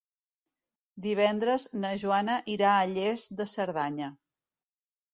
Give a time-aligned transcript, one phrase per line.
[1.07, 4.13] Divendres na Joana irà a Lles de Cerdanya.